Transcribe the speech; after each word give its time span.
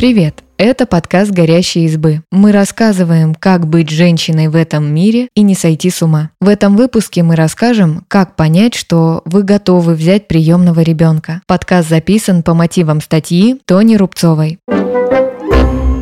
Привет! 0.00 0.42
Это 0.56 0.86
подкаст 0.86 1.30
«Горящие 1.30 1.84
избы». 1.84 2.22
Мы 2.32 2.52
рассказываем, 2.52 3.34
как 3.34 3.66
быть 3.66 3.90
женщиной 3.90 4.48
в 4.48 4.56
этом 4.56 4.90
мире 4.94 5.28
и 5.34 5.42
не 5.42 5.54
сойти 5.54 5.90
с 5.90 6.00
ума. 6.00 6.30
В 6.40 6.48
этом 6.48 6.74
выпуске 6.74 7.22
мы 7.22 7.36
расскажем, 7.36 8.06
как 8.08 8.34
понять, 8.34 8.74
что 8.74 9.20
вы 9.26 9.42
готовы 9.42 9.92
взять 9.92 10.26
приемного 10.26 10.80
ребенка. 10.80 11.42
Подкаст 11.46 11.90
записан 11.90 12.42
по 12.42 12.54
мотивам 12.54 13.02
статьи 13.02 13.60
Тони 13.66 13.96
Рубцовой. 13.96 14.58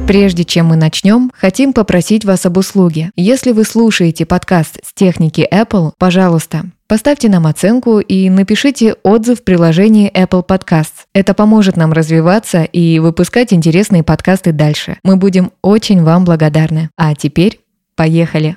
Прежде 0.06 0.44
чем 0.44 0.66
мы 0.66 0.76
начнем, 0.76 1.32
хотим 1.34 1.72
попросить 1.72 2.24
вас 2.24 2.46
об 2.46 2.56
услуге. 2.56 3.10
Если 3.16 3.50
вы 3.50 3.64
слушаете 3.64 4.26
подкаст 4.26 4.78
с 4.86 4.94
техники 4.94 5.44
Apple, 5.50 5.90
пожалуйста, 5.98 6.66
Поставьте 6.88 7.28
нам 7.28 7.46
оценку 7.46 8.00
и 8.00 8.30
напишите 8.30 8.94
отзыв 9.02 9.40
в 9.40 9.44
приложении 9.44 10.10
Apple 10.10 10.42
Podcasts. 10.46 11.04
Это 11.12 11.34
поможет 11.34 11.76
нам 11.76 11.92
развиваться 11.92 12.64
и 12.64 12.98
выпускать 12.98 13.52
интересные 13.52 14.02
подкасты 14.02 14.52
дальше. 14.52 14.96
Мы 15.02 15.16
будем 15.16 15.52
очень 15.60 16.02
вам 16.02 16.24
благодарны. 16.24 16.88
А 16.96 17.14
теперь 17.14 17.60
поехали! 17.94 18.56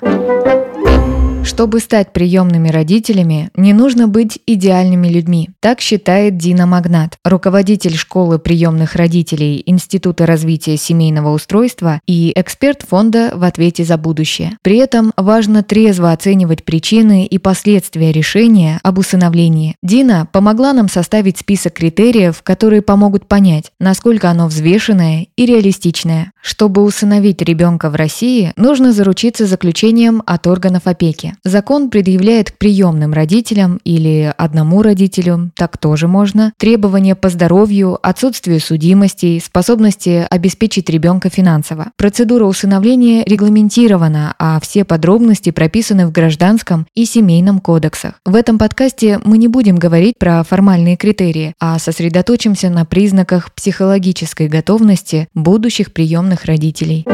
Чтобы 1.44 1.80
стать 1.80 2.14
приемными 2.14 2.70
родителями, 2.70 3.50
не 3.56 3.74
нужно 3.74 4.08
быть 4.08 4.40
идеальными 4.46 5.08
людьми. 5.08 5.50
Так 5.60 5.82
считает 5.82 6.38
Дина 6.38 6.66
Магнат, 6.66 7.18
руководитель 7.26 7.98
школы 7.98 8.40
приемных 8.40 8.96
родителей 8.96 9.62
Института 9.66 10.26
развития 10.26 10.78
семейного 10.78 11.30
устройства 11.34 12.00
и 12.08 12.32
эксперт 12.36 12.84
фонда 12.84 13.32
в 13.34 13.44
ответе 13.44 13.84
за 13.84 13.98
будущее. 13.98 14.58
При 14.62 14.78
этом 14.78 15.14
важно 15.18 15.64
трезво 15.64 16.12
оценивать 16.12 16.64
причины 16.64 17.26
и 17.26 17.38
последствия 17.38 18.12
решения 18.12 18.80
об 18.84 19.00
усыновлении. 19.00 19.76
Дина 19.82 20.28
помогла 20.32 20.74
нам 20.74 20.90
составить 20.90 21.40
список 21.40 21.74
критериев, 21.74 22.44
которые 22.44 22.82
помогут 22.82 23.28
понять, 23.28 23.72
насколько 23.80 24.30
оно 24.30 24.48
взвешенное 24.48 25.28
и 25.36 25.46
реалистичное. 25.46 26.32
Чтобы 26.42 26.84
усыновить 26.84 27.42
ребенка 27.42 27.90
в 27.90 27.96
России, 27.96 28.52
нужно 28.56 28.94
заручиться 28.94 29.46
заключением 29.46 30.24
от 30.26 30.48
органов 30.48 30.84
опеки. 30.86 31.36
Закон 31.44 31.90
предъявляет 31.90 32.52
к 32.52 32.58
приемным 32.58 33.14
родителям 33.14 33.80
или 33.84 34.34
одному 34.38 34.82
родителю, 34.82 35.52
так 35.56 35.78
тоже 35.78 36.08
можно, 36.08 36.54
требования 36.58 37.16
по 37.16 37.30
здоровью, 37.30 38.00
отсутствию 38.02 38.60
судимости, 38.60 39.42
способности 39.44 40.26
обеспечить 40.30 40.90
ребенка 40.90 41.30
финансово. 41.30 41.92
Процедура 41.96 42.46
усыновления 42.46 43.24
регламентирована, 43.26 44.36
а 44.40 44.60
все 44.62 44.84
подробности 44.84 45.52
прописаны 45.52 46.08
в 46.08 46.12
гражданском 46.12 46.88
и 46.96 47.06
семейном 47.06 47.60
кодексах. 47.60 48.16
В 48.26 48.36
этом 48.36 48.58
подкасте 48.58 49.20
мы 49.24 49.38
не 49.38 49.48
будем 49.48 49.76
говорить 49.76 50.16
про 50.18 50.44
формальные 50.44 50.98
критерии, 50.98 51.54
а 51.60 51.78
сосредоточимся 51.78 52.70
на 52.70 52.86
признаках 52.86 53.54
психологической 53.54 54.48
готовности 54.48 55.28
будущих 55.34 55.94
приемных 55.94 56.31
родителей. 56.46 57.06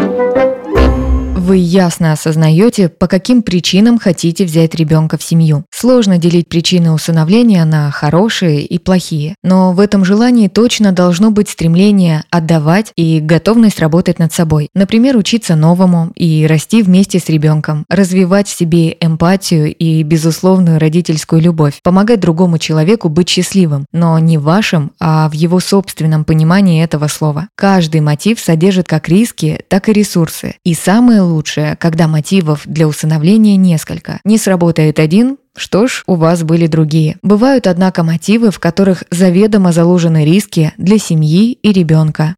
Вы 1.37 1.57
ясно 1.57 2.13
осознаете, 2.13 2.89
по 2.89 3.07
каким 3.07 3.43
причинам 3.43 3.99
хотите 3.99 4.43
взять 4.43 4.73
ребенка 4.73 5.19
в 5.19 5.23
семью. 5.23 5.65
Сложно 5.71 6.17
делить 6.17 6.49
причины 6.49 6.91
усыновления 6.91 7.63
на 7.63 7.91
хорошие 7.91 8.65
и 8.65 8.79
плохие, 8.79 9.35
но 9.43 9.71
в 9.71 9.79
этом 9.79 10.03
желании 10.03 10.47
точно 10.47 10.91
должно 10.91 11.29
быть 11.29 11.47
стремление 11.47 12.23
отдавать 12.31 12.91
и 12.95 13.19
готовность 13.19 13.79
работать 13.79 14.17
над 14.17 14.33
собой. 14.33 14.69
Например, 14.73 15.15
учиться 15.15 15.55
новому 15.55 16.11
и 16.15 16.47
расти 16.47 16.81
вместе 16.81 17.19
с 17.19 17.29
ребенком, 17.29 17.85
развивать 17.87 18.47
в 18.47 18.57
себе 18.57 18.97
эмпатию 18.99 19.73
и 19.73 20.01
безусловную 20.01 20.79
родительскую 20.79 21.39
любовь, 21.39 21.79
помогать 21.83 22.19
другому 22.19 22.57
человеку 22.57 23.09
быть 23.09 23.29
счастливым, 23.29 23.85
но 23.93 24.17
не 24.17 24.39
вашим, 24.39 24.91
а 24.99 25.29
в 25.29 25.33
его 25.33 25.59
собственном 25.59 26.25
понимании 26.25 26.83
этого 26.83 27.07
слова. 27.07 27.47
Каждый 27.55 28.01
мотив 28.01 28.39
содержит 28.39 28.87
как 28.87 29.07
риски, 29.07 29.61
так 29.67 29.87
и 29.87 29.93
ресурсы. 29.93 30.55
И 30.63 30.73
самое 30.73 31.26
лучшее 31.27 31.75
когда 31.79 32.07
мотивов 32.07 32.61
для 32.65 32.87
усыновления 32.87 33.55
несколько. 33.55 34.19
Не 34.23 34.37
сработает 34.37 34.99
один, 34.99 35.37
что 35.55 35.87
ж, 35.87 36.03
у 36.05 36.15
вас 36.15 36.43
были 36.43 36.67
другие. 36.67 37.17
Бывают, 37.23 37.65
однако, 37.65 38.03
мотивы, 38.03 38.51
в 38.51 38.59
которых 38.59 39.03
заведомо 39.09 39.71
заложены 39.71 40.23
риски 40.23 40.73
для 40.77 40.99
семьи 40.99 41.53
и 41.53 41.71
ребенка. 41.71 42.35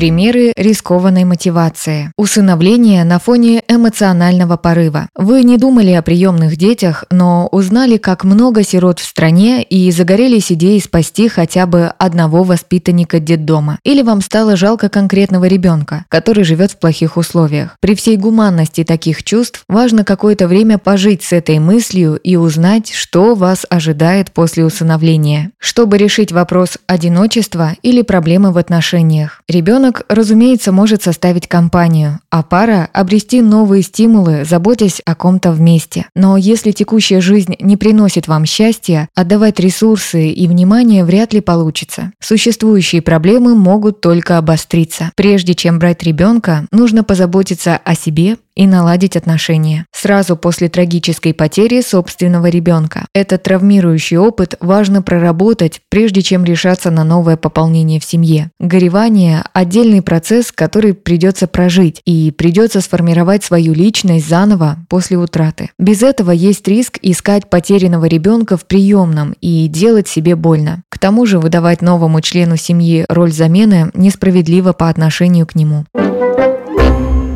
Примеры 0.00 0.54
рискованной 0.56 1.24
мотивации. 1.24 2.10
Усыновление 2.16 3.04
на 3.04 3.18
фоне 3.18 3.62
эмоционального 3.68 4.56
порыва. 4.56 5.10
Вы 5.14 5.42
не 5.42 5.58
думали 5.58 5.90
о 5.90 6.00
приемных 6.00 6.56
детях, 6.56 7.04
но 7.10 7.48
узнали, 7.52 7.98
как 7.98 8.24
много 8.24 8.62
сирот 8.62 8.98
в 8.98 9.04
стране 9.04 9.62
и 9.62 9.90
загорелись 9.90 10.50
идеей 10.52 10.80
спасти 10.80 11.28
хотя 11.28 11.66
бы 11.66 11.92
одного 11.98 12.44
воспитанника 12.44 13.20
детдома. 13.20 13.78
Или 13.84 14.00
вам 14.00 14.22
стало 14.22 14.56
жалко 14.56 14.88
конкретного 14.88 15.44
ребенка, 15.44 16.06
который 16.08 16.44
живет 16.44 16.70
в 16.70 16.78
плохих 16.78 17.18
условиях. 17.18 17.76
При 17.80 17.94
всей 17.94 18.16
гуманности 18.16 18.84
таких 18.84 19.22
чувств 19.22 19.64
важно 19.68 20.04
какое-то 20.04 20.48
время 20.48 20.78
пожить 20.78 21.24
с 21.24 21.34
этой 21.34 21.58
мыслью 21.58 22.16
и 22.16 22.36
узнать, 22.36 22.90
что 22.90 23.34
вас 23.34 23.66
ожидает 23.68 24.32
после 24.32 24.64
усыновления. 24.64 25.50
Чтобы 25.58 25.98
решить 25.98 26.32
вопрос 26.32 26.78
одиночества 26.86 27.72
или 27.82 28.00
проблемы 28.00 28.50
в 28.50 28.56
отношениях. 28.56 29.42
Ребенок 29.46 29.89
Ребенок, 29.90 30.06
разумеется, 30.08 30.70
может 30.70 31.02
составить 31.02 31.48
компанию, 31.48 32.20
а 32.30 32.44
пара– 32.44 32.88
обрести 32.92 33.40
новые 33.40 33.82
стимулы, 33.82 34.44
заботясь 34.44 35.02
о 35.04 35.16
ком-то 35.16 35.50
вместе. 35.50 36.06
Но 36.14 36.36
если 36.36 36.70
текущая 36.70 37.20
жизнь 37.20 37.56
не 37.58 37.76
приносит 37.76 38.28
вам 38.28 38.46
счастья, 38.46 39.08
отдавать 39.16 39.58
ресурсы 39.58 40.28
и 40.28 40.46
внимание 40.46 41.04
вряд 41.04 41.32
ли 41.32 41.40
получится. 41.40 42.12
Существующие 42.20 43.02
проблемы 43.02 43.56
могут 43.56 44.00
только 44.00 44.38
обостриться. 44.38 45.10
Прежде 45.16 45.56
чем 45.56 45.80
брать 45.80 46.04
ребенка, 46.04 46.66
нужно 46.70 47.02
позаботиться 47.02 47.76
о 47.76 47.96
себе 47.96 48.36
и 48.60 48.66
наладить 48.66 49.16
отношения. 49.16 49.86
Сразу 49.90 50.36
после 50.36 50.68
трагической 50.68 51.32
потери 51.32 51.80
собственного 51.80 52.50
ребенка. 52.50 53.06
Этот 53.14 53.44
травмирующий 53.44 54.18
опыт 54.18 54.54
важно 54.60 55.00
проработать, 55.00 55.80
прежде 55.88 56.20
чем 56.20 56.44
решаться 56.44 56.90
на 56.90 57.02
новое 57.02 57.38
пополнение 57.38 57.98
в 58.00 58.04
семье. 58.04 58.50
Горевание– 58.60 59.44
отдельный 59.54 60.02
процесс, 60.02 60.52
который 60.52 60.92
придется 60.92 61.46
прожить, 61.46 62.02
и 62.04 62.32
придется 62.36 62.82
сформировать 62.82 63.42
свою 63.42 63.72
личность 63.72 64.28
заново 64.28 64.76
после 64.90 65.16
утраты. 65.16 65.70
Без 65.78 66.02
этого 66.02 66.30
есть 66.30 66.68
риск 66.68 66.98
искать 67.00 67.48
потерянного 67.48 68.04
ребенка 68.04 68.58
в 68.58 68.66
приемном 68.66 69.34
и 69.40 69.68
делать 69.68 70.06
себе 70.06 70.36
больно. 70.36 70.82
К 70.90 70.98
тому 70.98 71.24
же 71.24 71.38
выдавать 71.38 71.80
новому 71.80 72.20
члену 72.20 72.58
семьи 72.58 73.06
роль 73.08 73.32
замены 73.32 73.90
несправедливо 73.94 74.74
по 74.74 74.90
отношению 74.90 75.46
к 75.46 75.54
нему. 75.54 75.86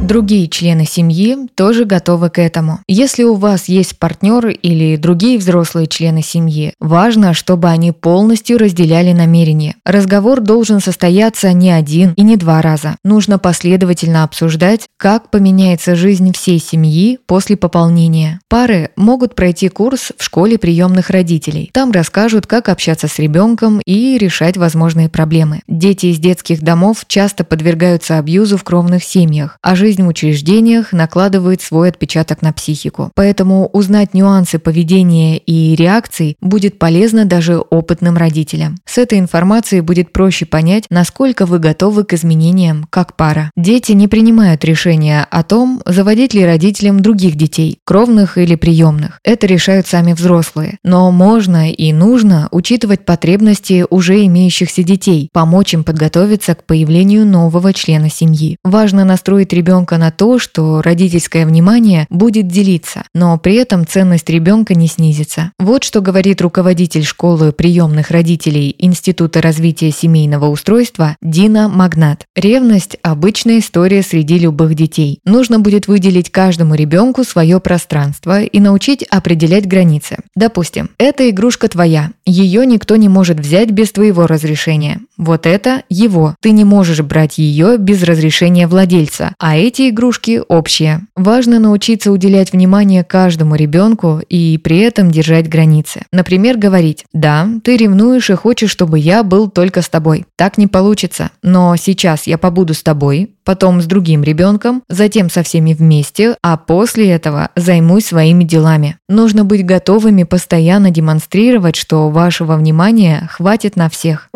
Другие 0.04 0.48
члены 0.48 0.84
семьи 0.84 1.34
тоже 1.54 1.86
готовы 1.86 2.28
к 2.28 2.38
этому. 2.38 2.80
Если 2.86 3.22
у 3.22 3.36
вас 3.36 3.68
есть 3.68 3.98
партнер 3.98 4.48
или 4.48 4.96
другие 4.96 5.38
взрослые 5.38 5.86
члены 5.86 6.20
семьи, 6.20 6.74
важно, 6.78 7.32
чтобы 7.32 7.68
они 7.70 7.90
полностью 7.90 8.58
разделяли 8.58 9.12
намерения. 9.12 9.76
Разговор 9.82 10.40
должен 10.40 10.80
состояться 10.80 11.54
не 11.54 11.70
один 11.70 12.12
и 12.16 12.22
не 12.22 12.36
два 12.36 12.60
раза. 12.60 12.96
Нужно 13.02 13.38
последовательно 13.38 14.24
обсуждать, 14.24 14.82
как 14.98 15.30
поменяется 15.30 15.96
жизнь 15.96 16.34
всей 16.34 16.58
семьи 16.58 17.18
после 17.24 17.56
пополнения. 17.56 18.40
Пары 18.50 18.90
могут 18.96 19.34
пройти 19.34 19.70
курс 19.70 20.12
в 20.18 20.22
школе 20.22 20.58
приемных 20.58 21.08
родителей. 21.08 21.70
Там 21.72 21.92
расскажут, 21.92 22.46
как 22.46 22.68
общаться 22.68 23.08
с 23.08 23.18
ребенком 23.18 23.80
и 23.86 24.18
решать 24.18 24.58
возможные 24.58 25.08
проблемы. 25.08 25.62
Дети 25.66 26.06
из 26.06 26.18
детских 26.18 26.60
домов 26.60 27.06
часто 27.08 27.42
подвергаются 27.42 28.18
абьюзу 28.18 28.58
в 28.58 28.64
кровных 28.64 29.02
семьях, 29.02 29.56
а 29.62 29.74
жизнь 29.74 29.93
жизнь 29.94 30.02
в 30.02 30.08
учреждениях 30.08 30.92
накладывает 30.92 31.62
свой 31.62 31.88
отпечаток 31.88 32.42
на 32.42 32.52
психику. 32.52 33.12
Поэтому 33.14 33.68
узнать 33.72 34.12
нюансы 34.12 34.58
поведения 34.58 35.38
и 35.38 35.76
реакций 35.76 36.36
будет 36.40 36.80
полезно 36.80 37.26
даже 37.26 37.58
опытным 37.58 38.16
родителям. 38.16 38.76
С 38.86 38.98
этой 38.98 39.20
информацией 39.20 39.82
будет 39.82 40.12
проще 40.12 40.46
понять, 40.46 40.86
насколько 40.90 41.46
вы 41.46 41.60
готовы 41.60 42.02
к 42.02 42.12
изменениям 42.14 42.88
как 42.90 43.14
пара. 43.14 43.52
Дети 43.56 43.92
не 43.92 44.08
принимают 44.08 44.64
решения 44.64 45.28
о 45.30 45.44
том, 45.44 45.80
заводить 45.86 46.34
ли 46.34 46.44
родителям 46.44 46.98
других 47.00 47.36
детей, 47.36 47.78
кровных 47.84 48.36
или 48.36 48.56
приемных. 48.56 49.20
Это 49.22 49.46
решают 49.46 49.86
сами 49.86 50.12
взрослые. 50.12 50.78
Но 50.82 51.12
можно 51.12 51.70
и 51.70 51.92
нужно 51.92 52.48
учитывать 52.50 53.04
потребности 53.04 53.86
уже 53.88 54.26
имеющихся 54.26 54.82
детей, 54.82 55.28
помочь 55.32 55.72
им 55.72 55.84
подготовиться 55.84 56.56
к 56.56 56.64
появлению 56.64 57.24
нового 57.24 57.72
члена 57.72 58.10
семьи. 58.10 58.56
Важно 58.64 59.04
настроить 59.04 59.52
ребенка 59.52 59.83
ребенка 59.84 59.98
на 59.98 60.10
то, 60.10 60.38
что 60.38 60.80
родительское 60.80 61.44
внимание 61.44 62.06
будет 62.08 62.48
делиться, 62.48 63.02
но 63.14 63.36
при 63.38 63.56
этом 63.56 63.86
ценность 63.86 64.30
ребенка 64.30 64.74
не 64.74 64.88
снизится. 64.88 65.52
Вот 65.58 65.84
что 65.84 66.00
говорит 66.00 66.40
руководитель 66.40 67.04
школы 67.04 67.52
приемных 67.52 68.10
родителей 68.10 68.74
Института 68.78 69.42
развития 69.42 69.90
семейного 69.90 70.46
устройства 70.46 71.16
Дина 71.20 71.68
Магнат. 71.68 72.24
Ревность– 72.34 72.96
обычная 73.02 73.58
история 73.58 74.02
среди 74.02 74.38
любых 74.38 74.74
детей. 74.74 75.18
Нужно 75.26 75.60
будет 75.60 75.86
выделить 75.86 76.30
каждому 76.30 76.74
ребенку 76.74 77.22
свое 77.22 77.60
пространство 77.60 78.42
и 78.42 78.60
научить 78.60 79.02
определять 79.02 79.66
границы. 79.66 80.16
Допустим, 80.34 80.88
эта 80.96 81.28
игрушка 81.28 81.68
твоя, 81.68 82.12
ее 82.24 82.64
никто 82.64 82.96
не 82.96 83.10
может 83.10 83.38
взять 83.38 83.70
без 83.70 83.92
твоего 83.92 84.26
разрешения. 84.26 85.00
Вот 85.16 85.46
это 85.46 85.82
его. 85.88 86.34
Ты 86.40 86.50
не 86.50 86.64
можешь 86.64 87.00
брать 87.00 87.38
ее 87.38 87.76
без 87.78 88.02
разрешения 88.02 88.66
владельца, 88.66 89.34
а 89.38 89.56
эти 89.56 89.90
игрушки 89.90 90.42
общие. 90.48 91.02
Важно 91.14 91.58
научиться 91.58 92.10
уделять 92.10 92.52
внимание 92.52 93.04
каждому 93.04 93.54
ребенку 93.54 94.20
и 94.28 94.58
при 94.58 94.78
этом 94.78 95.10
держать 95.10 95.48
границы. 95.48 96.02
Например, 96.12 96.56
говорить 96.56 97.04
«Да, 97.12 97.48
ты 97.62 97.76
ревнуешь 97.76 98.30
и 98.30 98.34
хочешь, 98.34 98.70
чтобы 98.70 98.98
я 98.98 99.22
был 99.22 99.48
только 99.48 99.82
с 99.82 99.88
тобой». 99.88 100.26
Так 100.36 100.58
не 100.58 100.66
получится. 100.66 101.30
Но 101.42 101.76
сейчас 101.76 102.26
я 102.26 102.38
побуду 102.38 102.74
с 102.74 102.82
тобой, 102.82 103.33
потом 103.44 103.80
с 103.80 103.86
другим 103.86 104.22
ребенком, 104.22 104.82
затем 104.88 105.30
со 105.30 105.42
всеми 105.42 105.74
вместе, 105.74 106.36
а 106.42 106.56
после 106.56 107.10
этого 107.10 107.50
займусь 107.56 108.06
своими 108.06 108.44
делами. 108.44 108.96
Нужно 109.08 109.44
быть 109.44 109.64
готовыми 109.64 110.24
постоянно 110.24 110.90
демонстрировать, 110.90 111.76
что 111.76 112.10
вашего 112.10 112.56
внимания 112.56 113.28
хватит 113.30 113.76
на 113.76 113.88
всех. 113.88 114.28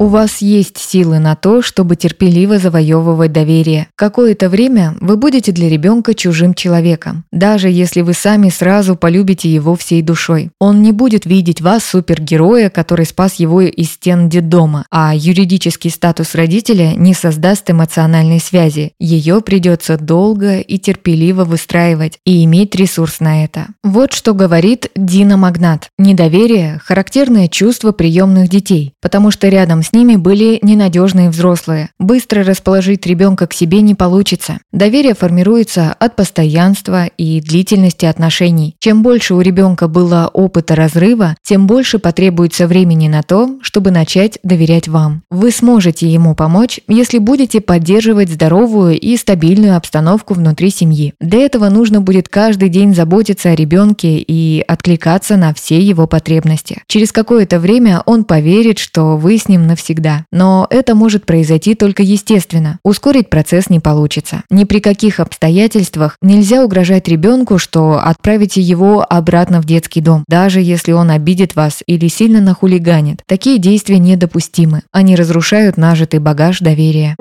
У 0.00 0.06
вас 0.06 0.42
есть 0.42 0.76
силы 0.76 1.20
на 1.20 1.36
то, 1.36 1.62
чтобы 1.62 1.94
терпеливо 1.94 2.58
завоевывать 2.58 3.30
доверие. 3.30 3.86
Какое-то 3.94 4.48
время 4.48 4.96
вы 5.00 5.16
будете 5.16 5.52
для 5.52 5.68
ребенка 5.68 6.14
чужим 6.14 6.52
человеком, 6.54 7.24
даже 7.30 7.70
если 7.70 8.00
вы 8.00 8.12
сами 8.12 8.48
сразу 8.48 8.96
полюбите 8.96 9.48
его 9.48 9.76
всей 9.76 10.02
душой. 10.02 10.50
Он 10.58 10.82
не 10.82 10.90
будет 10.90 11.26
видеть 11.26 11.60
вас 11.60 11.84
супергероя, 11.84 12.70
который 12.70 13.06
спас 13.06 13.36
его 13.36 13.60
из 13.62 13.92
стен 13.92 14.28
детдома, 14.28 14.84
а 14.90 15.14
юридический 15.14 15.90
статус 15.90 16.34
родителя 16.34 16.94
не 16.96 17.14
создаст 17.14 17.70
эмоциональной 17.70 18.40
связи. 18.40 18.92
Ее 18.98 19.42
придется 19.42 19.96
долго 19.96 20.58
и 20.58 20.76
терпеливо 20.78 21.44
выстраивать 21.44 22.18
и 22.24 22.44
иметь 22.44 22.74
ресурс 22.74 23.20
на 23.20 23.44
это. 23.44 23.68
Вот 23.84 24.12
что 24.12 24.34
говорит 24.34 24.90
Дина 24.96 25.36
Магнат. 25.36 25.88
Недоверие– 25.98 26.80
характерное 26.84 27.46
чувство 27.46 27.92
приемных 27.92 28.48
детей, 28.48 28.92
потому 29.00 29.30
что 29.30 29.48
рядом 29.48 29.83
с 29.84 29.92
ними 29.92 30.16
были 30.16 30.58
ненадежные 30.62 31.30
взрослые. 31.30 31.90
Быстро 31.98 32.42
расположить 32.42 33.06
ребенка 33.06 33.46
к 33.46 33.52
себе 33.52 33.80
не 33.80 33.94
получится. 33.94 34.58
Доверие 34.72 35.14
формируется 35.14 35.94
от 35.98 36.16
постоянства 36.16 37.06
и 37.06 37.40
длительности 37.40 38.06
отношений. 38.06 38.74
Чем 38.80 39.02
больше 39.02 39.34
у 39.34 39.40
ребенка 39.40 39.86
было 39.86 40.30
опыта 40.32 40.74
разрыва, 40.74 41.36
тем 41.42 41.66
больше 41.66 41.98
потребуется 41.98 42.66
времени 42.66 43.08
на 43.08 43.22
то, 43.22 43.58
чтобы 43.62 43.90
начать 43.90 44.38
доверять 44.42 44.88
вам. 44.88 45.22
Вы 45.30 45.50
сможете 45.50 46.08
ему 46.08 46.34
помочь, 46.34 46.80
если 46.88 47.18
будете 47.18 47.60
поддерживать 47.60 48.30
здоровую 48.30 48.98
и 48.98 49.16
стабильную 49.16 49.76
обстановку 49.76 50.34
внутри 50.34 50.70
семьи. 50.70 51.14
Для 51.20 51.40
этого 51.40 51.68
нужно 51.68 52.00
будет 52.00 52.28
каждый 52.28 52.68
день 52.68 52.94
заботиться 52.94 53.50
о 53.50 53.54
ребенке 53.54 54.18
и 54.18 54.64
откликаться 54.66 55.36
на 55.36 55.52
все 55.54 55.78
его 55.78 56.06
потребности. 56.06 56.82
Через 56.86 57.12
какое-то 57.12 57.60
время 57.60 58.02
он 58.06 58.24
поверит, 58.24 58.78
что 58.78 59.16
вы 59.16 59.38
с 59.38 59.48
ним 59.48 59.66
навсегда. 59.74 60.24
Но 60.30 60.68
это 60.70 60.94
может 60.94 61.26
произойти 61.26 61.74
только 61.74 62.04
естественно. 62.04 62.78
Ускорить 62.84 63.28
процесс 63.28 63.68
не 63.68 63.80
получится. 63.80 64.44
Ни 64.50 64.62
при 64.62 64.78
каких 64.78 65.18
обстоятельствах 65.18 66.16
нельзя 66.22 66.64
угрожать 66.64 67.08
ребенку, 67.08 67.58
что 67.58 67.98
отправите 67.98 68.60
его 68.60 69.04
обратно 69.08 69.60
в 69.60 69.64
детский 69.64 70.00
дом, 70.00 70.24
даже 70.28 70.60
если 70.60 70.92
он 70.92 71.10
обидит 71.10 71.56
вас 71.56 71.82
или 71.86 72.06
сильно 72.06 72.40
нахулиганит. 72.40 73.22
Такие 73.26 73.58
действия 73.58 73.98
недопустимы. 73.98 74.82
Они 74.92 75.16
разрушают 75.16 75.76
нажитый 75.76 76.20
багаж 76.20 76.60
доверия. 76.60 77.16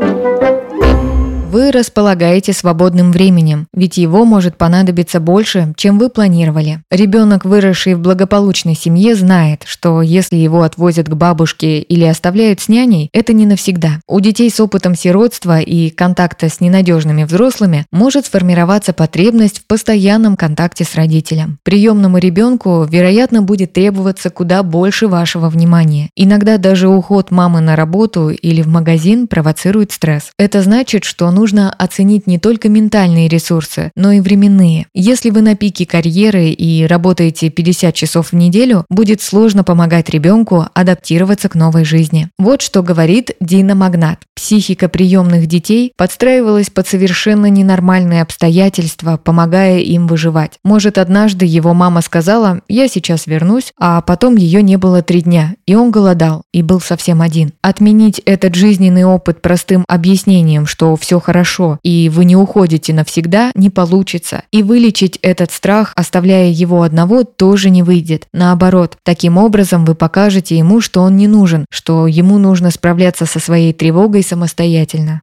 Вы 1.53 1.71
располагаете 1.71 2.51
свободным 2.51 3.11
временем, 3.11 3.67
ведь 3.75 3.97
его 3.97 4.25
может 4.25 4.57
понадобиться 4.57 5.19
больше, 5.19 5.71
чем 5.77 5.99
вы 5.99 6.09
планировали. 6.09 6.81
Ребенок, 6.89 7.45
выросший 7.45 7.93
в 7.93 7.99
благополучной 7.99 8.73
семье, 8.73 9.13
знает, 9.13 9.61
что 9.67 10.01
если 10.01 10.35
его 10.35 10.63
отвозят 10.63 11.07
к 11.07 11.13
бабушке 11.13 11.79
или 11.79 12.05
оставляют 12.05 12.59
с 12.59 12.69
няней, 12.69 13.11
это 13.13 13.33
не 13.33 13.45
навсегда. 13.45 13.99
У 14.07 14.19
детей 14.19 14.49
с 14.49 14.59
опытом 14.59 14.95
сиротства 14.95 15.59
и 15.59 15.91
контакта 15.91 16.49
с 16.49 16.59
ненадежными 16.59 17.23
взрослыми 17.23 17.85
может 17.91 18.25
сформироваться 18.25 18.91
потребность 18.91 19.59
в 19.59 19.67
постоянном 19.67 20.35
контакте 20.37 20.85
с 20.85 20.95
родителем. 20.95 21.59
Приемному 21.61 22.17
ребенку, 22.17 22.83
вероятно, 22.89 23.43
будет 23.43 23.73
требоваться 23.73 24.31
куда 24.31 24.63
больше 24.63 25.07
вашего 25.07 25.49
внимания. 25.49 26.09
Иногда 26.15 26.57
даже 26.57 26.89
уход 26.89 27.29
мамы 27.29 27.61
на 27.61 27.75
работу 27.75 28.29
или 28.29 28.63
в 28.63 28.67
магазин 28.67 29.27
провоцирует 29.27 29.91
стресс. 29.91 30.31
Это 30.39 30.63
значит, 30.63 31.03
что 31.03 31.29
нужно 31.29 31.42
нужно 31.43 31.73
оценить 31.73 32.25
не 32.25 32.39
только 32.39 32.69
ментальные 32.69 33.27
ресурсы, 33.27 33.91
но 33.97 34.13
и 34.13 34.21
временные. 34.21 34.85
Если 34.93 35.29
вы 35.29 35.41
на 35.41 35.57
пике 35.57 35.85
карьеры 35.85 36.51
и 36.51 36.85
работаете 36.85 37.49
50 37.49 37.93
часов 37.93 38.31
в 38.31 38.33
неделю, 38.33 38.85
будет 38.89 39.21
сложно 39.21 39.65
помогать 39.65 40.09
ребенку 40.09 40.65
адаптироваться 40.73 41.49
к 41.49 41.55
новой 41.55 41.83
жизни. 41.83 42.29
Вот 42.39 42.61
что 42.61 42.81
говорит 42.81 43.31
Дина 43.41 43.75
Магнат. 43.75 44.19
Психика 44.33 44.87
приемных 44.87 45.47
детей 45.47 45.91
подстраивалась 45.97 46.69
под 46.69 46.87
совершенно 46.87 47.47
ненормальные 47.47 48.21
обстоятельства, 48.21 49.19
помогая 49.21 49.79
им 49.79 50.07
выживать. 50.07 50.53
Может, 50.63 50.97
однажды 50.97 51.45
его 51.45 51.73
мама 51.73 51.99
сказала 51.99 52.61
«я 52.69 52.87
сейчас 52.87 53.27
вернусь», 53.27 53.73
а 53.77 53.99
потом 53.99 54.37
ее 54.37 54.63
не 54.63 54.77
было 54.77 55.01
три 55.01 55.21
дня, 55.21 55.55
и 55.65 55.75
он 55.75 55.91
голодал, 55.91 56.43
и 56.53 56.61
был 56.61 56.79
совсем 56.79 57.21
один. 57.21 57.51
Отменить 57.61 58.21
этот 58.23 58.55
жизненный 58.55 59.03
опыт 59.03 59.41
простым 59.41 59.83
объяснением, 59.89 60.65
что 60.65 60.95
все 60.95 61.19
хорошо, 61.19 61.32
хорошо, 61.33 61.79
и 61.81 62.11
вы 62.13 62.25
не 62.25 62.35
уходите 62.35 62.93
навсегда, 62.93 63.51
не 63.55 63.71
получится. 63.71 64.43
И 64.51 64.61
вылечить 64.61 65.17
этот 65.23 65.51
страх, 65.51 65.91
оставляя 65.95 66.47
его 66.47 66.83
одного, 66.83 67.23
тоже 67.23 67.71
не 67.71 67.81
выйдет. 67.81 68.27
Наоборот, 68.33 68.97
таким 69.01 69.39
образом 69.39 69.83
вы 69.83 69.95
покажете 69.95 70.55
ему, 70.55 70.79
что 70.79 71.01
он 71.01 71.17
не 71.17 71.27
нужен, 71.27 71.65
что 71.71 72.05
ему 72.05 72.37
нужно 72.37 72.69
справляться 72.69 73.25
со 73.25 73.39
своей 73.39 73.73
тревогой 73.73 74.21
самостоятельно. 74.21 75.21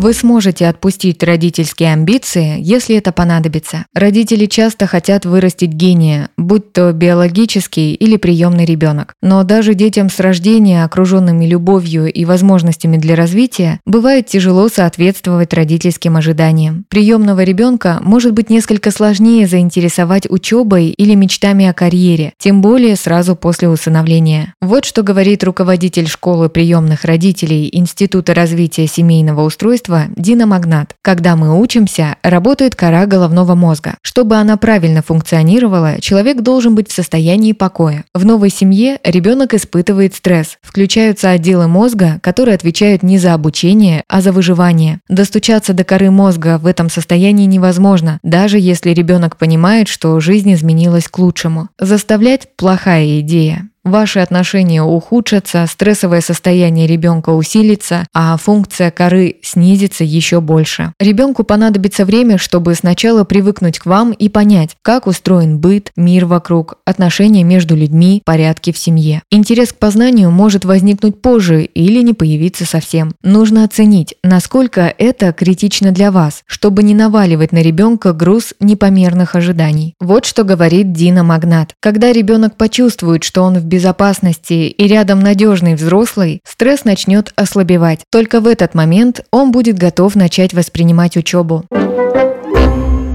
Вы 0.00 0.14
сможете 0.14 0.66
отпустить 0.66 1.22
родительские 1.22 1.92
амбиции, 1.92 2.56
если 2.58 2.96
это 2.96 3.12
понадобится. 3.12 3.84
Родители 3.94 4.46
часто 4.46 4.86
хотят 4.86 5.26
вырастить 5.26 5.72
гения, 5.72 6.30
будь 6.38 6.72
то 6.72 6.90
биологический 6.94 7.92
или 7.92 8.16
приемный 8.16 8.64
ребенок. 8.64 9.12
Но 9.20 9.44
даже 9.44 9.74
детям 9.74 10.08
с 10.08 10.18
рождения, 10.18 10.84
окруженными 10.84 11.44
любовью 11.44 12.10
и 12.10 12.24
возможностями 12.24 12.96
для 12.96 13.14
развития, 13.14 13.78
бывает 13.84 14.24
тяжело 14.24 14.70
соответствовать 14.70 15.52
родительским 15.52 16.16
ожиданиям. 16.16 16.86
Приемного 16.88 17.42
ребенка 17.44 17.98
может 18.00 18.32
быть 18.32 18.48
несколько 18.48 18.92
сложнее 18.92 19.46
заинтересовать 19.46 20.26
учебой 20.30 20.86
или 20.86 21.14
мечтами 21.14 21.66
о 21.66 21.74
карьере, 21.74 22.32
тем 22.38 22.62
более 22.62 22.96
сразу 22.96 23.36
после 23.36 23.68
усыновления. 23.68 24.54
Вот 24.62 24.86
что 24.86 25.02
говорит 25.02 25.44
руководитель 25.44 26.08
школы 26.08 26.48
приемных 26.48 27.04
родителей 27.04 27.68
Института 27.70 28.32
развития 28.32 28.86
семейного 28.86 29.42
устройства 29.44 29.89
устройство 29.90 30.06
диномагнат. 30.16 30.94
Когда 31.02 31.36
мы 31.36 31.60
учимся, 31.60 32.16
работает 32.22 32.74
кора 32.74 33.06
головного 33.06 33.54
мозга. 33.54 33.94
Чтобы 34.02 34.36
она 34.36 34.56
правильно 34.56 35.02
функционировала, 35.02 36.00
человек 36.00 36.42
должен 36.42 36.74
быть 36.74 36.90
в 36.90 36.94
состоянии 36.94 37.52
покоя. 37.52 38.04
В 38.14 38.24
новой 38.24 38.50
семье 38.50 38.98
ребенок 39.04 39.54
испытывает 39.54 40.14
стресс. 40.14 40.58
Включаются 40.62 41.30
отделы 41.30 41.68
мозга, 41.68 42.18
которые 42.22 42.54
отвечают 42.54 43.02
не 43.02 43.18
за 43.18 43.34
обучение, 43.34 44.02
а 44.08 44.20
за 44.20 44.32
выживание. 44.32 45.00
Достучаться 45.08 45.72
до 45.72 45.84
коры 45.84 46.10
мозга 46.10 46.58
в 46.58 46.66
этом 46.66 46.90
состоянии 46.90 47.46
невозможно, 47.46 48.18
даже 48.22 48.58
если 48.58 48.90
ребенок 48.90 49.36
понимает, 49.36 49.88
что 49.88 50.20
жизнь 50.20 50.52
изменилась 50.52 51.08
к 51.08 51.18
лучшему. 51.18 51.68
Заставлять– 51.78 52.48
плохая 52.56 53.20
идея. 53.20 53.69
Ваши 53.84 54.18
отношения 54.18 54.82
ухудшатся, 54.82 55.66
стрессовое 55.66 56.20
состояние 56.20 56.86
ребенка 56.86 57.30
усилится, 57.30 58.06
а 58.12 58.36
функция 58.36 58.90
коры 58.90 59.36
снизится 59.42 60.04
еще 60.04 60.42
больше. 60.42 60.92
Ребенку 61.00 61.44
понадобится 61.44 62.04
время, 62.04 62.36
чтобы 62.36 62.74
сначала 62.74 63.24
привыкнуть 63.24 63.78
к 63.78 63.86
вам 63.86 64.12
и 64.12 64.28
понять, 64.28 64.76
как 64.82 65.06
устроен 65.06 65.58
быт, 65.58 65.92
мир 65.96 66.26
вокруг, 66.26 66.76
отношения 66.84 67.42
между 67.42 67.74
людьми, 67.74 68.20
порядки 68.26 68.70
в 68.70 68.76
семье. 68.76 69.22
Интерес 69.30 69.72
к 69.72 69.76
познанию 69.76 70.30
может 70.30 70.66
возникнуть 70.66 71.22
позже 71.22 71.62
или 71.64 72.02
не 72.02 72.12
появиться 72.12 72.66
совсем. 72.66 73.14
Нужно 73.22 73.64
оценить, 73.64 74.14
насколько 74.22 74.92
это 74.98 75.32
критично 75.32 75.90
для 75.90 76.10
вас, 76.10 76.42
чтобы 76.44 76.82
не 76.82 76.94
наваливать 76.94 77.52
на 77.52 77.62
ребенка 77.62 78.12
груз 78.12 78.52
непомерных 78.60 79.36
ожиданий. 79.36 79.94
Вот 80.00 80.26
что 80.26 80.44
говорит 80.44 80.92
Дина 80.92 81.22
Магнат. 81.24 81.72
Когда 81.80 82.12
ребенок 82.12 82.56
почувствует, 82.56 83.24
что 83.24 83.42
он 83.42 83.58
в 83.58 83.69
безопасности 83.70 84.68
и 84.68 84.86
рядом 84.86 85.20
надежный 85.20 85.74
взрослый, 85.74 86.42
стресс 86.44 86.84
начнет 86.84 87.32
ослабевать. 87.36 88.00
Только 88.10 88.40
в 88.40 88.46
этот 88.46 88.74
момент 88.74 89.22
он 89.30 89.52
будет 89.52 89.78
готов 89.78 90.14
начать 90.16 90.52
воспринимать 90.52 91.16
учебу. 91.16 91.64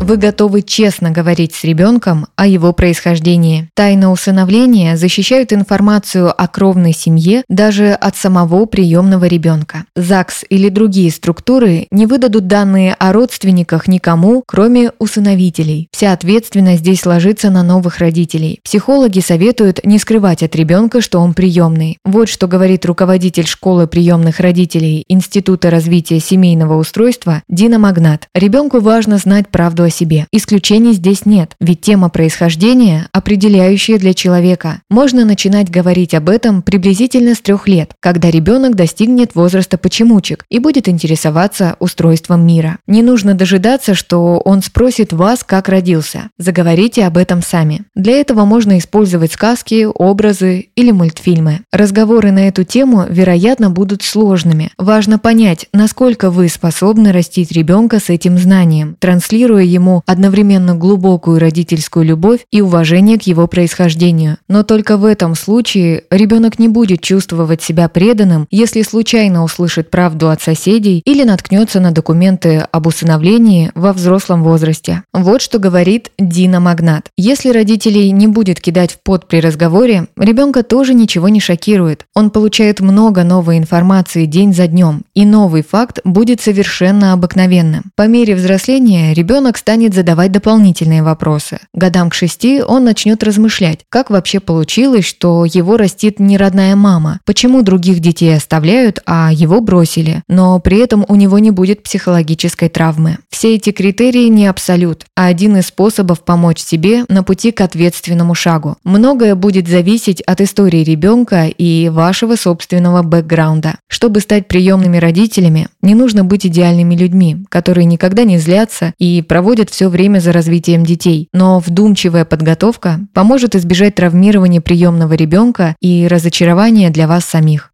Вы 0.06 0.18
готовы 0.18 0.62
честно 0.62 1.10
говорить 1.10 1.56
с 1.56 1.64
ребенком 1.64 2.28
о 2.36 2.46
его 2.46 2.74
происхождении. 2.74 3.70
Тайна 3.74 4.12
усыновления 4.12 4.98
защищают 4.98 5.52
информацию 5.52 6.30
о 6.30 6.48
кровной 6.48 6.94
семье 6.94 7.44
даже 7.50 7.94
от 7.94 8.16
самого 8.16 8.68
приемного 8.68 9.26
ребенка. 9.26 9.86
ЗАГС 9.96 10.44
или 10.48 10.70
другие 10.70 11.10
структуры 11.10 11.88
не 11.90 12.06
выдадут 12.06 12.46
данные 12.46 12.94
о 12.94 13.14
родственниках 13.14 13.88
никому, 13.88 14.44
кроме 14.46 14.92
усыновителей. 15.00 15.88
Вся 15.92 16.12
ответственность 16.12 16.82
здесь 16.82 17.04
ложится 17.08 17.50
на 17.50 17.64
новых 17.64 17.98
родителей. 17.98 18.60
Психологи 18.64 19.22
советуют 19.22 19.84
не 19.84 19.98
скрывать 19.98 20.44
от 20.44 20.56
ребенка, 20.56 21.02
что 21.02 21.20
он 21.20 21.34
приемный. 21.34 21.98
Вот 22.06 22.30
что 22.30 22.48
говорит 22.48 22.86
руководитель 22.86 23.48
школы 23.48 23.88
приемных 23.88 24.40
родителей 24.40 25.04
Института 25.08 25.72
развития 25.72 26.20
семейного 26.20 26.78
устройства 26.78 27.42
Дина 27.50 27.80
Магнат. 27.80 28.28
Ребенку 28.36 28.80
важно 28.82 29.18
знать 29.18 29.50
правду 29.50 29.82
о 29.82 29.95
себе. 29.96 30.28
Исключений 30.32 30.94
здесь 30.94 31.26
нет, 31.26 31.56
ведь 31.60 31.82
тема 31.82 32.10
происхождения 32.10 33.08
определяющая 33.12 33.98
для 33.98 34.14
человека. 34.14 34.82
Можно 34.90 35.26
начинать 35.26 35.70
говорить 35.70 36.14
об 36.14 36.30
этом 36.30 36.62
приблизительно 36.62 37.34
с 37.36 37.40
трех 37.40 37.68
лет, 37.68 37.94
когда 38.00 38.30
ребенок 38.30 38.76
достигнет 38.76 39.36
возраста 39.36 39.78
почемучек 39.78 40.46
и 40.50 40.60
будет 40.60 40.90
интересоваться 40.90 41.76
устройством 41.80 42.46
мира. 42.46 42.78
Не 42.88 43.02
нужно 43.02 43.34
дожидаться, 43.34 43.94
что 43.94 44.40
он 44.40 44.62
спросит 44.62 45.14
вас, 45.14 45.44
как 45.44 45.70
родился. 45.70 46.30
Заговорите 46.38 47.06
об 47.06 47.18
этом 47.18 47.42
сами. 47.42 47.84
Для 47.96 48.20
этого 48.20 48.46
можно 48.46 48.78
использовать 48.78 49.32
сказки, 49.32 49.88
образы 49.94 50.70
или 50.76 50.92
мультфильмы. 50.92 51.62
Разговоры 51.72 52.32
на 52.32 52.48
эту 52.48 52.64
тему, 52.64 53.06
вероятно, 53.10 53.70
будут 53.70 54.04
сложными. 54.04 54.72
Важно 54.78 55.20
понять, 55.20 55.68
насколько 55.74 56.30
вы 56.30 56.50
способны 56.50 57.12
растить 57.12 57.52
ребенка 57.52 58.00
с 58.00 58.10
этим 58.10 58.38
знанием, 58.38 58.98
транслируя 59.00 59.64
ему 59.64 59.85
одновременно 60.06 60.76
глубокую 60.76 61.40
родительскую 61.40 62.06
любовь 62.06 62.46
и 62.52 62.62
уважение 62.62 63.18
к 63.18 63.24
его 63.24 63.48
происхождению. 63.48 64.38
Но 64.48 64.64
только 64.64 64.98
в 64.98 65.06
этом 65.06 65.36
случае 65.36 66.04
ребенок 66.10 66.60
не 66.60 66.68
будет 66.68 67.02
чувствовать 67.02 67.62
себя 67.62 67.88
преданным, 67.90 68.48
если 68.52 68.82
случайно 68.82 69.44
услышит 69.44 69.90
правду 69.90 70.30
от 70.30 70.42
соседей 70.42 71.02
или 71.06 71.24
наткнется 71.24 71.80
на 71.80 71.92
документы 71.92 72.66
об 72.72 72.88
усыновлении 72.88 73.72
во 73.76 73.94
взрослом 73.94 74.44
возрасте. 74.44 75.04
Вот 75.14 75.42
что 75.42 75.60
говорит 75.60 76.12
Дина 76.18 76.60
Магнат. 76.60 77.10
Если 77.18 77.50
родителей 77.50 78.12
не 78.12 78.28
будет 78.28 78.60
кидать 78.60 78.94
в 78.94 79.00
пот 79.04 79.28
при 79.28 79.40
разговоре, 79.40 80.08
ребенка 80.18 80.64
тоже 80.64 80.94
ничего 80.94 81.30
не 81.30 81.40
шокирует. 81.40 82.06
Он 82.16 82.30
получает 82.30 82.80
много 82.80 83.24
новой 83.24 83.58
информации 83.58 84.26
день 84.26 84.54
за 84.54 84.68
днем, 84.68 85.04
и 85.14 85.26
новый 85.26 85.64
факт 85.64 86.00
будет 86.04 86.42
совершенно 86.42 87.14
обыкновенным. 87.14 87.92
По 87.96 88.08
мере 88.08 88.36
взросления 88.36 89.14
ребенок 89.14 89.58
станет 89.58 89.75
задавать 89.94 90.32
дополнительные 90.32 91.04
вопросы. 91.04 91.60
Годам 91.74 92.10
к 92.10 92.14
шести 92.14 92.62
он 92.62 92.84
начнет 92.84 93.24
размышлять, 93.24 93.80
как 93.90 94.10
вообще 94.10 94.40
получилось, 94.40 95.06
что 95.06 95.46
его 95.46 95.78
растит 95.78 96.20
не 96.20 96.38
родная 96.38 96.76
мама, 96.76 97.20
почему 97.26 97.62
других 97.62 98.00
детей 98.00 98.36
оставляют, 98.36 99.00
а 99.06 99.32
его 99.32 99.62
бросили, 99.62 100.24
но 100.28 100.60
при 100.60 100.80
этом 100.80 101.06
у 101.08 101.16
него 101.16 101.40
не 101.40 101.52
будет 101.52 101.84
психологической 101.84 102.70
травмы. 102.70 103.18
Все 103.30 103.56
эти 103.56 103.72
критерии 103.72 104.28
не 104.28 104.48
абсолют, 104.48 105.06
а 105.16 105.28
один 105.28 105.58
из 105.58 105.68
способов 105.68 106.22
помочь 106.22 106.60
себе 106.60 107.04
на 107.10 107.24
пути 107.24 107.52
к 107.52 107.62
ответственному 107.62 108.34
шагу. 108.34 108.78
Многое 108.84 109.36
будет 109.36 109.68
зависеть 109.68 110.22
от 110.22 110.42
истории 110.42 110.84
ребенка 110.84 111.48
и 111.48 111.90
вашего 111.90 112.36
собственного 112.36 113.04
бэкграунда. 113.04 113.76
Чтобы 113.88 114.22
стать 114.22 114.48
приемными 114.48 114.98
родителями, 114.98 115.68
не 115.82 115.96
нужно 115.96 116.24
быть 116.24 116.46
идеальными 116.46 116.96
людьми, 116.96 117.46
которые 117.50 117.86
никогда 117.86 118.24
не 118.24 118.38
злятся 118.38 118.94
и 118.98 119.22
проводят 119.22 119.65
все 119.70 119.90
время 119.90 120.20
за 120.20 120.32
развитием 120.32 120.86
детей. 120.86 121.30
Но 121.34 121.60
вдумчивая 121.60 122.26
подготовка 122.26 123.00
поможет 123.14 123.56
избежать 123.56 123.96
травмирования 123.96 124.62
приемного 124.62 125.14
ребенка 125.14 125.76
и 125.82 126.08
разочарования 126.08 126.90
для 126.90 127.08
вас 127.08 127.26
самих. 127.26 127.70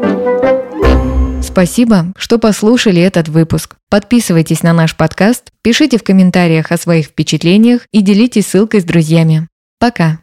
Спасибо, 1.42 2.14
что 2.16 2.38
послушали 2.38 3.02
этот 3.02 3.28
выпуск. 3.28 3.76
Подписывайтесь 3.90 4.64
на 4.64 4.74
наш 4.74 4.96
подкаст, 4.96 5.52
пишите 5.62 5.98
в 5.98 6.04
комментариях 6.04 6.72
о 6.72 6.78
своих 6.78 7.08
впечатлениях 7.08 7.82
и 7.92 8.02
делитесь 8.02 8.48
ссылкой 8.48 8.82
с 8.82 8.86
друзьями. 8.86 9.48
Пока! 9.80 10.20